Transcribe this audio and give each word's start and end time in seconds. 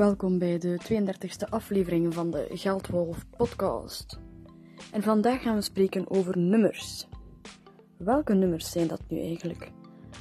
Welkom 0.00 0.38
bij 0.38 0.58
de 0.58 0.80
32e 0.92 1.48
aflevering 1.48 2.14
van 2.14 2.30
de 2.30 2.46
Geldwolf 2.50 3.26
podcast. 3.36 4.20
En 4.92 5.02
vandaag 5.02 5.42
gaan 5.42 5.54
we 5.54 5.60
spreken 5.60 6.10
over 6.10 6.38
nummers. 6.38 7.08
Welke 7.98 8.34
nummers 8.34 8.70
zijn 8.70 8.86
dat 8.86 9.00
nu 9.08 9.20
eigenlijk? 9.20 9.70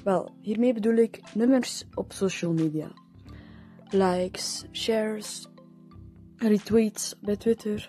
Wel, 0.04 0.32
hiermee 0.42 0.74
bedoel 0.74 0.96
ik 0.96 1.22
nummers 1.34 1.86
op 1.94 2.12
social 2.12 2.54
media. 2.54 2.92
Likes, 3.90 4.66
shares, 4.72 5.48
retweets 6.36 7.16
bij 7.22 7.36
Twitter, 7.36 7.88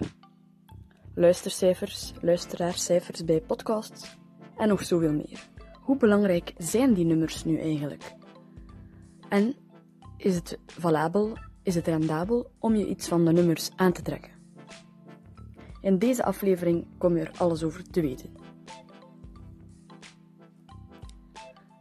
luistercijfers, 1.15 2.13
luisteraarscijfers 2.21 3.25
bij 3.25 3.41
podcasts 3.41 4.19
en 4.57 4.69
nog 4.69 4.85
zoveel 4.85 5.13
meer. 5.13 5.49
Hoe 5.81 5.97
belangrijk 5.97 6.55
zijn 6.57 6.95
die 6.95 7.05
nummers 7.05 7.45
nu 7.45 7.59
eigenlijk? 7.59 8.15
En 9.29 9.55
is 10.17 10.35
het 10.35 10.59
valabel, 10.67 11.37
is 11.63 11.75
het 11.75 11.87
rendabel 11.87 12.51
om 12.59 12.77
je 12.77 12.87
iets 12.87 13.09
van 13.09 13.25
de 13.25 13.33
nummers 13.33 13.71
aan 13.77 13.93
te 13.93 14.03
trekken? 14.03 14.31
In 15.81 15.99
deze 15.99 16.25
aflevering 16.25 16.87
kom 16.99 17.17
je 17.17 17.23
er 17.23 17.33
alles 17.39 17.63
over 17.63 17.91
te 17.91 18.01
weten. 18.01 18.31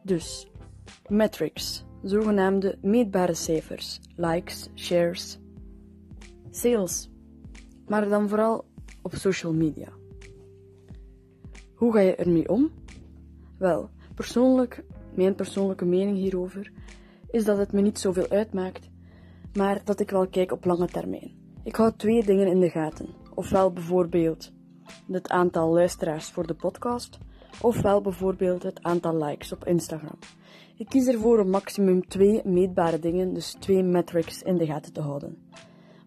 Dus, 0.04 0.48
metrics, 1.08 1.86
zogenaamde 2.04 2.78
meetbare 2.82 3.34
cijfers, 3.34 4.00
likes, 4.16 4.70
shares, 4.76 5.40
sales, 6.52 7.10
maar 7.88 8.10
dan 8.10 8.30
vooral 8.30 8.66
op 9.02 9.16
social 9.16 9.54
media. 9.54 9.90
Hoe 11.76 11.94
ga 11.94 12.00
je 12.00 12.16
ermee 12.16 12.50
om? 12.50 12.72
Wel, 13.58 13.90
persoonlijk, 14.16 14.84
mijn 15.14 15.36
persoonlijke 15.36 15.86
mening 15.86 16.18
hierover 16.18 16.72
is 17.32 17.46
dat 17.46 17.58
het 17.58 17.72
me 17.72 17.82
niet 17.82 18.00
zoveel 18.00 18.30
uitmaakt, 18.30 18.90
maar 19.54 19.82
dat 19.84 20.00
ik 20.00 20.10
wel 20.10 20.28
kijk 20.28 20.52
op 20.52 20.66
lange 20.66 20.88
termijn. 20.88 21.32
Ik 21.64 21.76
hou 21.76 21.94
twee 21.96 22.24
dingen 22.24 22.48
in 22.48 22.60
de 22.60 22.70
gaten. 22.70 23.08
Ofwel 23.34 23.72
bijvoorbeeld 23.72 24.52
het 25.12 25.30
aantal 25.30 25.74
luisteraars 25.74 26.30
voor 26.30 26.48
de 26.48 26.54
podcast, 26.54 27.18
ofwel 27.62 28.02
bijvoorbeeld 28.02 28.64
het 28.64 28.84
aantal 28.84 29.24
likes 29.24 29.52
op 29.52 29.66
Instagram. 29.66 30.18
Ik 30.78 30.90
kies 30.90 31.08
ervoor 31.08 31.40
om 31.40 31.50
maximum 31.50 32.08
twee 32.08 32.42
meetbare 32.44 33.00
dingen, 33.00 33.34
dus 33.34 33.56
twee 33.60 33.84
metrics, 33.84 34.42
in 34.42 34.58
de 34.58 34.66
gaten 34.66 34.94
te 34.94 35.02
houden. 35.02 35.38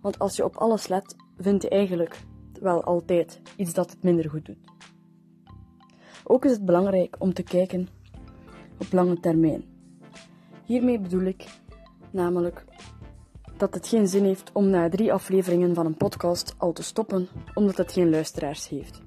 Want 0.00 0.18
als 0.18 0.36
je 0.36 0.44
op 0.44 0.56
alles 0.56 0.88
let, 0.88 1.16
vind 1.38 1.62
je 1.62 1.68
eigenlijk 1.68 2.20
wel 2.60 2.84
altijd 2.84 3.40
iets 3.56 3.72
dat 3.72 3.90
het 3.90 4.02
minder 4.02 4.30
goed 4.30 4.46
doet. 4.46 4.70
Ook 6.24 6.44
is 6.44 6.50
het 6.50 6.64
belangrijk 6.64 7.16
om 7.18 7.34
te 7.34 7.42
kijken 7.42 7.88
op 8.78 8.92
lange 8.92 9.20
termijn. 9.20 9.64
Hiermee 10.64 11.00
bedoel 11.00 11.22
ik 11.22 11.44
namelijk 12.10 12.64
dat 13.62 13.74
het 13.74 13.88
geen 13.88 14.08
zin 14.08 14.24
heeft 14.24 14.50
om 14.52 14.70
na 14.70 14.88
drie 14.88 15.12
afleveringen 15.12 15.74
van 15.74 15.86
een 15.86 15.96
podcast 15.96 16.54
al 16.58 16.72
te 16.72 16.82
stoppen, 16.82 17.28
omdat 17.54 17.76
het 17.76 17.92
geen 17.92 18.10
luisteraars 18.10 18.68
heeft. 18.68 19.02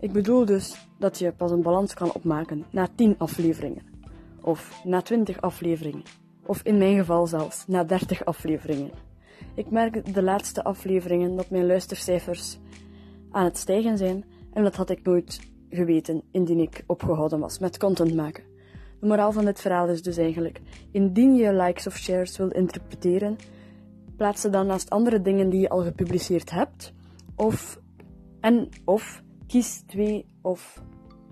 Ik 0.00 0.12
bedoel 0.12 0.44
dus 0.44 0.88
dat 0.98 1.18
je 1.18 1.32
pas 1.32 1.50
een 1.50 1.62
balans 1.62 1.94
kan 1.94 2.12
opmaken 2.12 2.64
na 2.70 2.88
10 2.94 3.14
afleveringen, 3.18 3.82
of 4.40 4.80
na 4.84 5.02
20 5.02 5.40
afleveringen, 5.40 6.02
of 6.46 6.62
in 6.62 6.78
mijn 6.78 6.96
geval 6.96 7.26
zelfs 7.26 7.64
na 7.66 7.84
30 7.84 8.24
afleveringen. 8.24 8.90
Ik 9.54 9.70
merk 9.70 10.14
de 10.14 10.22
laatste 10.22 10.64
afleveringen 10.64 11.36
dat 11.36 11.50
mijn 11.50 11.66
luistercijfers 11.66 12.58
aan 13.30 13.44
het 13.44 13.58
stijgen 13.58 13.98
zijn 13.98 14.24
en 14.52 14.62
dat 14.62 14.76
had 14.76 14.90
ik 14.90 15.04
nooit 15.04 15.40
geweten 15.70 16.22
indien 16.30 16.60
ik 16.60 16.84
opgehouden 16.86 17.38
was 17.38 17.58
met 17.58 17.78
content 17.78 18.14
maken. 18.14 18.53
De 19.04 19.10
moraal 19.10 19.32
van 19.32 19.44
dit 19.44 19.60
verhaal 19.60 19.88
is 19.88 20.02
dus 20.02 20.16
eigenlijk: 20.16 20.60
indien 20.90 21.34
je 21.34 21.52
likes 21.52 21.86
of 21.86 21.96
shares 21.96 22.36
wilt 22.36 22.52
interpreteren, 22.52 23.36
plaats 24.16 24.40
ze 24.40 24.50
dan 24.50 24.66
naast 24.66 24.90
andere 24.90 25.22
dingen 25.22 25.48
die 25.48 25.60
je 25.60 25.68
al 25.68 25.82
gepubliceerd 25.82 26.50
hebt, 26.50 26.92
of, 27.36 27.80
en 28.40 28.68
of 28.84 29.22
kies 29.46 29.82
twee 29.86 30.26
of 30.42 30.82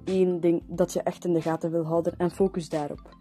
één 0.04 0.40
ding 0.40 0.62
dat 0.66 0.92
je 0.92 1.02
echt 1.02 1.24
in 1.24 1.32
de 1.32 1.40
gaten 1.40 1.70
wil 1.70 1.84
houden 1.84 2.14
en 2.16 2.30
focus 2.30 2.68
daarop. 2.68 3.16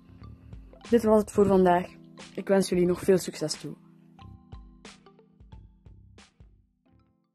Dit 0.89 1.03
was 1.03 1.21
het 1.21 1.31
voor 1.31 1.45
vandaag. 1.45 1.87
Ik 2.35 2.47
wens 2.47 2.69
jullie 2.69 2.85
nog 2.85 2.99
veel 2.99 3.17
succes 3.17 3.53
toe. 3.53 3.73